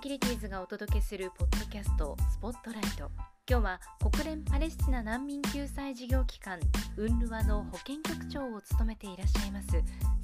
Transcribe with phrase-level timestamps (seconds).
[0.00, 3.10] セキュリティーズがお届けするポッドキャストスポットライト。
[3.46, 6.58] 今日は国連パレスチナ難民救済事業機関
[6.96, 9.68] ウンルワの保健局長を務めていらっしゃいます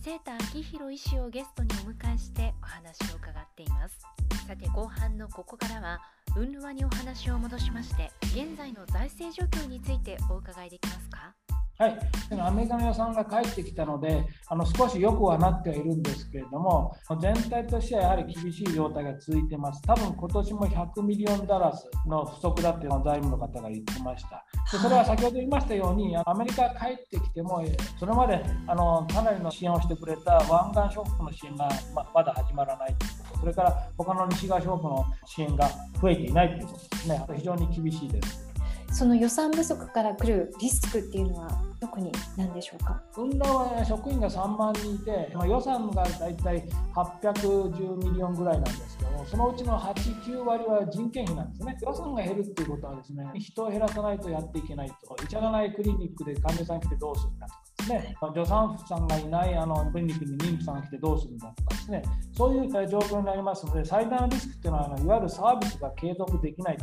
[0.00, 3.98] セータ明宏医師をゲストにお迎えしてお話を伺っています。
[4.46, 6.00] さて後半のここからは
[6.36, 11.34] ウンルワにお話を戻しまして現在の財政状況についてお伺いできますか？
[11.76, 11.98] はい、
[12.40, 19.82] アメリカの予算が返ってきたので、あの少し良くはなってはいるんですけれども、全体としてはやはり厳しい状態が続いてます。
[19.82, 24.44] 多分今年も100ミリオンダラスの不足だっていうのを財務の方が言ってました。
[24.70, 27.60] でそれは先ほど言いましたように、アメリカが帰ってきても、
[27.98, 35.68] それまであのかなりの支援をしてくれた湾岸諸国の支援がままだ始まらないということ、それから他の西側諸国の支援が
[36.00, 38.43] 増えていないということですね、非常に厳しいです。
[38.94, 43.02] その予算不足から来るリスクっていうのは特に何でしょうか？
[43.16, 46.64] UNRWA は職員が3万人いて、まあ、予算がだいたい
[46.94, 51.76] 810 million ぐらいなんですけどそのうちの8、9割は人件費なんですね。
[51.82, 62.02] 予算が減るっていうことはですね人を減らさないとやっていけないと、医者がないクリニックで患者さん来てどうするんだとかですね、助産婦さんがいないあのクリニックに妊婦さんが来てどうするんだとかですね、
[62.36, 66.78] そういう状況になりますので、最大のリスクっていうのは、いわゆるサービスが継続できない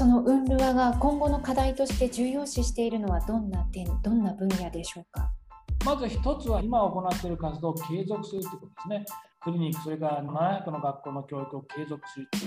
[0.00, 5.30] そのウンルワが今後の課題として重要視しているのはどんな点、どんな分野でしょうか？
[5.84, 9.04] まず一つは今行っている活動を継続するということですね。
[9.42, 12.42] クリニック、それから700の学校の教育を継続するという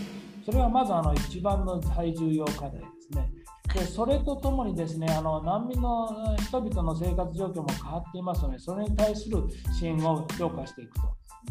[0.45, 2.77] それはまずあの一番の最重要課題で
[3.11, 3.31] すね。
[3.75, 11.01] でそれとともにですねあの難民の人々の生活状況も変わっていますので、それに対する支援を強化していくと。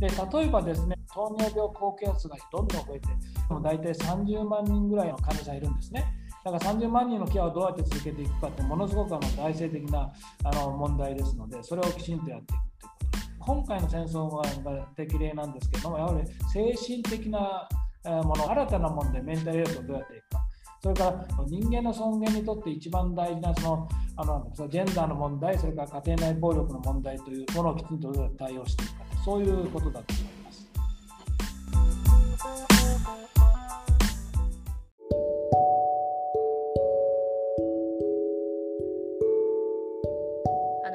[0.00, 3.08] で例えばですね糖尿病高血圧がどんどん増えて
[3.48, 6.04] もう大体30万人ぐらいの患者さんいるんですね。
[6.44, 10.12] だから30万人のケアをどうやって続けていくかってものすごくあの大政的な
[10.44, 13.44] あの問題ですのでそれをきちんとやっていくということ。
[13.44, 14.28] 今回の戦争
[14.64, 17.68] が適例なんですけどもやはり精神的な
[18.04, 20.42] もの新たなものでメンタルヘルスをどうやっていくか。
[20.82, 29.01] それから人間の尊厳にとって一番大事なそのあのジェンダーの問題それから家庭内暴力の問題というものをきちんとどうやって対応していくか。
[29.24, 30.68] そういうことだと思います。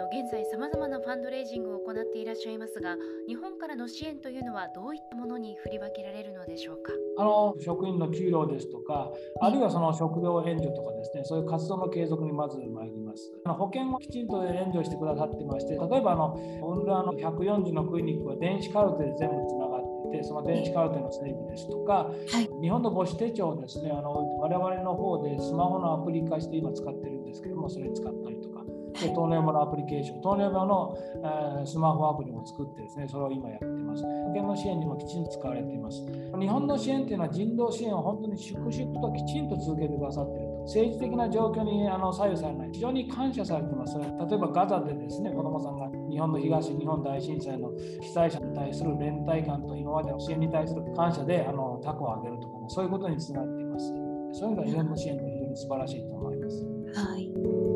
[0.09, 2.95] 現在さまざまなファンドレイジングを行っていらっしゃいますが
[3.27, 6.93] 日本からの支援というのはどういったものに振り分けられるのでしょうか？
[7.17, 13.31] あの職員の給料ですとかあるいはその食料援助とかですねそういう活動の継続にまず参ります。
[13.45, 28.56] あの保険をきちんと援助してくださってまして例えばあのオンラの140のクリニックは電子カルテで全部つながっていてその電子カルテの整備ですとか、はい、日本の母子手帳ですねあの我々の方でスマホのアプリ化して今使ってるんですけどもそれ使ったりとか
[28.99, 30.97] で糖尿病のアプリケーション、糖尿病の、
[31.59, 34.03] えー、スマホアプリも作ってですね、それを今やってます。
[34.03, 36.05] 保険の支援にもきちんと使われています。
[36.39, 40.57] 日本の支援というのは人道支援を本当に粛々ときちんと続けてくださっていると。
[40.67, 43.97] 政治的な状況にあの左右されない、非常に感謝されています。
[43.97, 47.71] 例えばガザでですね、子どもさんが日本の東日本大震災の
[48.01, 53.87] 被災者に対する連帯感と今までの支援に対する感謝であのタコを上げるとかね、そういうことにつながっています。
[54.33, 56.65] そういうのが日本の支援の非常に素晴らしいと思います。
[56.93, 57.66] はい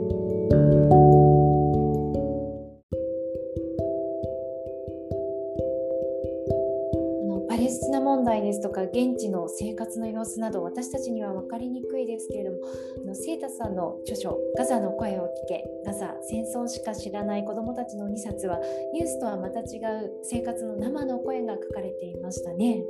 [8.94, 12.58] 現地の生活の様子など私たちには分かりにくいですけれども
[13.04, 18.60] あのセータさんの著書「ガザの声を聞けガザ戦争しか知らない子どもたちの2冊は
[18.94, 22.84] ニュースとはまた違う生活の生の声が書かれていましたね。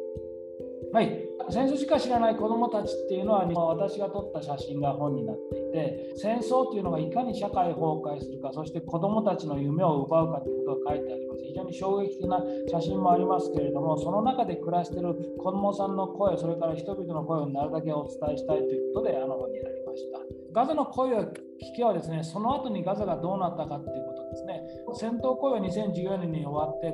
[0.93, 11.43] はい、戦争しか知らない子どもたちっていうのは私が撮った写真が本になっていて戦争っていうのがいかに社会崩壊するかそして子どもたちの夢を奪うかということが書いてあります。
[11.45, 20.19] 非常に衝撃的な写真もありますけれどもその中で暮らしている子どもさんの声それから人々の声をなるだけお伝えしたいということであの本になりました。
[20.53, 21.31] ガザの声を聞
[21.77, 24.63] きはですねその後にガザがどうなったかっていうことですね。
[24.93, 26.93] 戦闘行為は2014年に終わって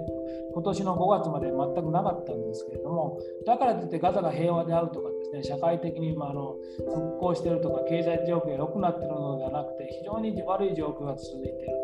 [0.54, 11.76] 今年の5月まで全くなかったんですけれどもだからといってガザが平和であるとかですね社会的に今あの復興しているとか経済状況が良くなっているのではなくて非常に悪い状況が続いている。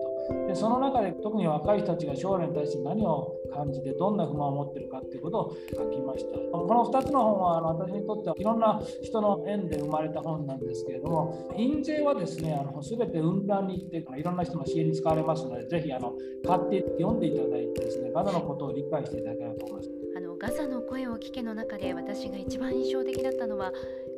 [0.47, 6.37] でその中で特に若い人たちが将来に対して何を感じてどんな不満を持っているかということを書きました。
[6.37, 16.13] この2つの本はあの私にとってはいろんな人の縁で生まれた本なんですけれども印税はですねあの全て雲南に行っていろんな人の支援に使われますのでぜひあの
[16.45, 19.89] 買って読んでいただいてですねガザのことを理解していただければと思います。
[20.15, 23.71] あのガザの声を聞けの中で私が一番印象的だったのは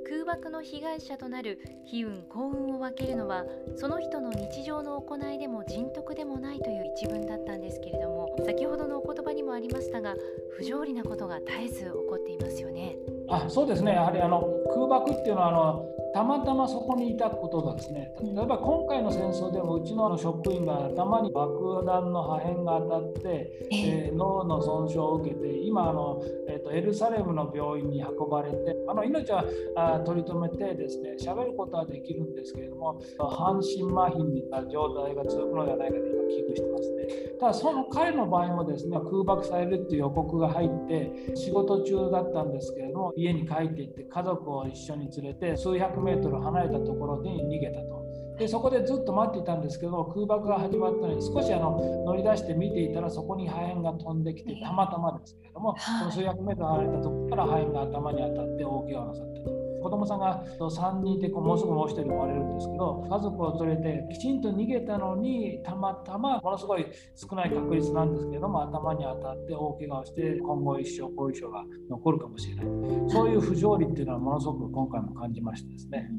[0.07, 1.60] 空爆の被害者となる
[1.92, 3.44] 悲運幸運を分けるのは
[3.75, 10.13] その人の日常の行いでも人徳でもないという一文だったんですけれども先ほどのお言葉にもありましたが
[10.56, 12.96] 不条理なことが絶えず起こっていますよね。
[13.28, 29.44] あそうですねやはりあの空爆っていうのはあのたまたまそこにいたことがですね例えば今回の戦争でもうちの職員が頭に爆弾の破片が当たって、えー、脳の損傷を受けて今あの、えーと、エルサレムの病院に運ばれてあの命は
[29.75, 37.25] あ取り留めてですね喋ることはできるんですけれども半身麻痺にな状態が続くのではないかと今危惧してますね。
[37.41, 48.06] ただその彼の場合もですね空爆されるっていう予告が入って仕事中だったんですけれども家に帰っていって家族を一緒に連れて数百メートル離れたところに逃げたと。
[48.38, 59.55] でそこでずっと待っていたんですけど空爆が始まったのに少しあの乗り出して見ていたらそこに破片が飛んできてたまたまですけれども、その数百メートル離れたところから破片が頭に当たって大怪我をなさったと。
[59.86, 72.66] 子供さんが3人いてもうすぐもう1人生まれるんですけど家族を連れてきちんと逃げたのにたまたまものすごい少ない確率なんですけれども頭に当たって大怪我をして今後一生後遺症が残るかもしれない
[73.12, 76.10] そういう不条理っていうのはものすごく今回も感じましてですね。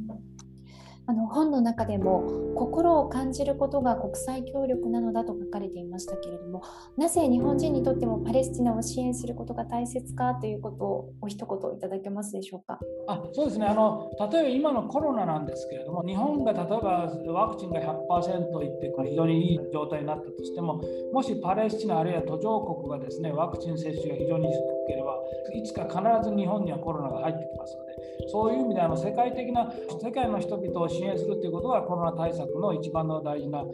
[1.09, 2.25] あの本の中でも
[2.57, 6.63] 心を感じることが国際協力なのだと書かれていましたけれども
[6.97, 12.79] なぜ日本人にとってもパレスチナを支援することが大切かということをお一言いただけますでしょうか？
[13.09, 13.67] あそうですね。
[13.67, 20.81] あの例えば今のコロナなんですけれども日本が例えばワクチンが100%いって非常にいい状態になったとしても
[21.13, 24.53] もしパレスチナあるいは途上国がですねワクチン接種が非常に低
[24.89, 25.15] ければ
[25.55, 27.93] いつか必ず日本にはコロナが入ってきますので
[28.29, 29.73] そういう意味であの世界的な
[30.03, 33.65] 世界の人々を支援するということがコロナ対策の一番の大事な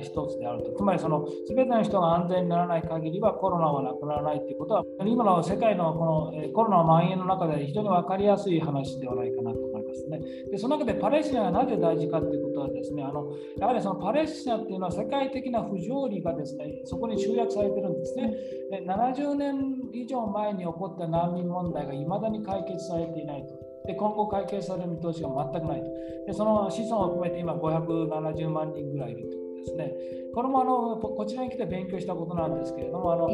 [0.00, 0.72] 一つであると。
[0.72, 10.20] つまりその全ての人が安全にならない限りはコロナはなくならないということは今の世界のこのコロナ蔓延の中で非常に分かりやすい話ではないかなと思いますね。
[10.50, 18.34] でその中でパレスチナがなぜ大事かということはですねあのやはりそのパレスチナっていうのは世界的な不条理がですねそこに集約されてるんですね。
[18.70, 19.54] で70年
[19.92, 23.71] 以上前に起こった難民問題がいまだに解決されていないと。
[23.86, 25.90] で今後解決される見通しが全くないと。
[26.26, 29.94] でその子孫を含めて今570万人ぐらいいるということですね。
[30.34, 33.28] これもあのこちらに来て勉強したことなんですけれどもあの、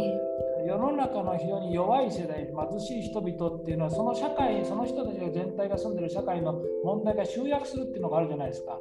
[0.67, 8.81] 世の中の非常に弱い世代貧しい人々っていうのはその社会その人たちが全体が住んでる社会の問題が集約するっていうのがあるじゃないですか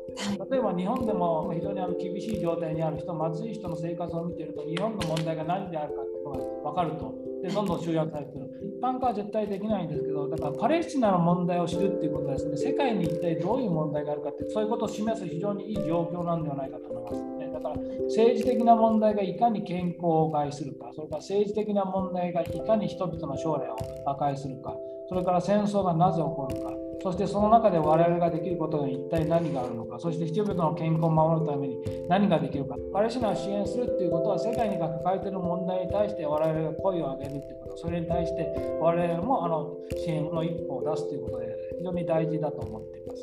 [0.50, 8.58] 例えば日本でも非常にあの厳しい状態にある人貧しい人の生活を見ていると日本の問題が何であるかっていうのが分かるとでどんどん集約されてる。
[8.78, 24.76] 一般化は絶対できないんですけどだからパレスチナの問題を知るっていうことはですね世界に一体どういう問題があるかってそういうことを示す非常にいい状況なんではないかと思います、ね、だから政治的な問題がいかに健康を害するかそれから政治的な問題がいかに人々の将来を破壊するか
[25.10, 26.67] それから戦争がなぜ起こるか。
[27.02, 31.78] そしてその中で我々ができることに一体何があるのか、そして人々の健康を守るために
[32.10, 38.48] 何ができるか、パレスチナを支援するということは、世界に抱えている問題に対して我々が声を上げるということ、それに対して
[38.82, 43.14] 我々もあの支援の一歩を出すということで、非常に大事だと思っていま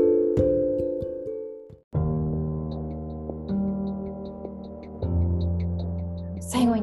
[0.00, 0.03] す。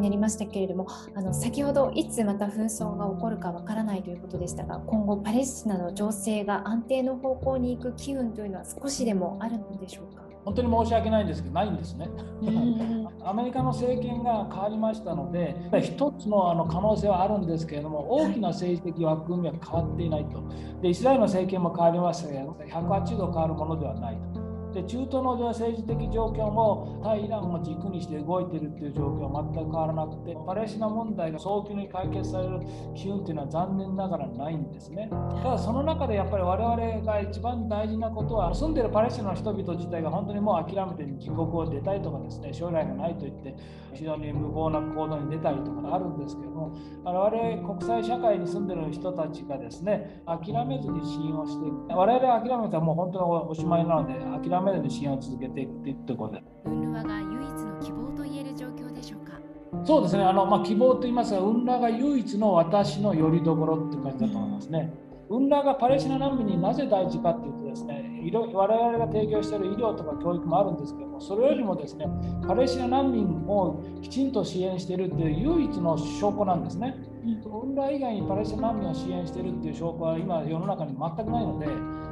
[0.01, 10.21] になりましたけれどもあの先ほどいつまた紛争が起こるかわからないということでしたが今後パレスチナの情勢が安定の方向に行く機運というのは少しでもあるのでしょうか？
[10.43, 12.09] 本当に申し訳ないんですけどないんですね。
[13.23, 20.41] アメリカの政権が変わりましたので一つのあの可能性はあるんですけれども大きな政治的枠組みは変わっていないと
[20.81, 24.30] でイスラエルの政権も変わりましたけど180度変わるものではないと。
[24.73, 32.59] で中東の政治的状況も対イランを軸にして動いているという状況は全く変わらなくてパレスチナ問題が早急に解決される
[32.95, 35.09] 機運というのは残念ながらないんですね。
[35.43, 43.55] ただその中でやっぱり我々が一番大事なことは住んでいるパレスチナの人々自体が本当にもう諦めて自国を出たいとかですね将来がないと言って
[43.93, 46.73] 非常に無謀な行動に出たりとかあるんですけども
[47.03, 54.13] 我々国際社会に住んでいる人たちがですね諦めずに支援をして我々諦めたらもう本当におしまいなので
[54.47, 56.43] 諦めずに支援を続けていくというところで。
[56.65, 59.39] ウンルワが唯一の希望と言える状況でしょうか？
[59.85, 64.93] そうですね、あのまあ、希望と言いますが、ウンラが唯一の私の拠り所っていう感じだと思いますね。
[65.29, 68.21] ウンラがパレスチナ難民になぜ大事かというとですね、
[68.53, 72.05] 我々が提供している医療とか教育もあるんですけども、それよりもですね、
[72.45, 76.97] パレスチナ難民をきちんと支援しているという唯一の証拠なんですね。
[77.23, 81.67] ウンラ以外にパレスチナ難民を支援しているという証拠は今世の中に全くないので、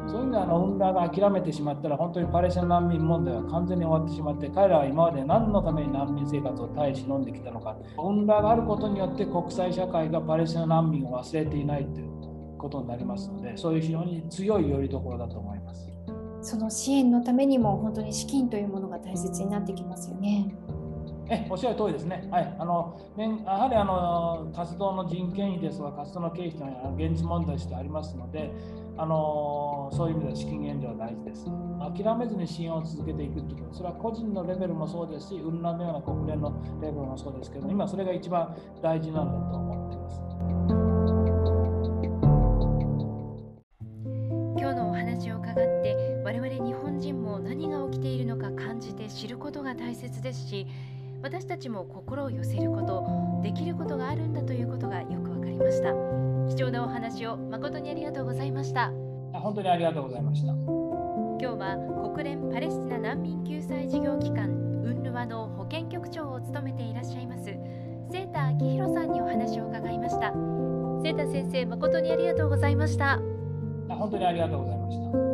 [0.07, 7.25] そういう意味であのウンラが諦めてしまったら本当にパレスチナ難民問題は完全に終わってしまって彼らは今まで何のために難民生活を耐え忍ん。
[7.25, 15.89] できたのかウンラがあることによって国際社会がパレスチナ難民を忘れていないということになりますのでそういう非常に強いよりどころだと思います。
[16.41, 20.55] その支援のためにも本当に資金というものが大切になってきますよね。
[21.31, 28.51] えおっしゃる通りですね、はい、あのやはりあの活動の人件費ですとか、活動の経費というのは現実問題としてありますので、
[28.97, 31.45] あのそういう意味では資金援助は大事です。
[31.45, 40.21] 諦めずに支援を続けていくということ、それは個人のレベルもそうですし、雲南のような国連のレベルもそうですけど、今それが一番大事なんだと思っています。
[44.59, 50.67] 今日のお話を伺って我々日本人も何が起きているのか感じて知ることが大切ですし
[51.21, 55.93] 私たちも心を寄せることできることがあるんだということがよくわかりました。
[56.47, 58.91] 貴重なお話を誠にありがとうございました。
[59.33, 60.53] 本当にありがとうございました。
[60.53, 64.49] 今日は国連パレスチナ難民救済事業機関
[64.83, 70.33] ウンルワの保健局長を務めていらっしゃいますセータ明宏さんにお話を伺いました。
[71.01, 73.19] セータ先生誠にありがとうございました。
[73.95, 75.28] 本当にありがとうございました